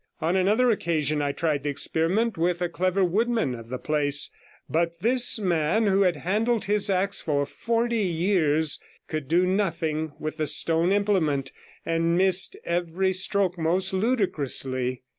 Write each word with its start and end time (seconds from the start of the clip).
On 0.19 0.35
another 0.35 0.71
occasion 0.71 1.21
I 1.21 1.31
tried 1.31 1.61
the 1.61 1.69
experiment 1.69 2.35
with 2.35 2.59
a 2.59 2.69
clever 2.69 3.03
woodman 3.05 3.53
of 3.53 3.69
the 3.69 3.77
place; 3.77 4.31
but 4.67 4.99
this 5.01 5.37
man, 5.37 5.85
who 5.85 6.01
had 6.01 6.15
handled 6.15 6.65
his 6.65 6.89
axe 6.89 7.21
for 7.21 7.45
forty 7.45 7.99
years, 8.01 8.79
could 9.07 9.27
do 9.27 9.45
nothing 9.45 10.13
with 10.17 10.37
the 10.37 10.47
stone 10.47 10.91
implement, 10.91 11.51
and 11.85 12.17
missed 12.17 12.57
every 12.65 13.13
stroke 13.13 13.59
most 13.59 13.93
ludicrously. 13.93 15.03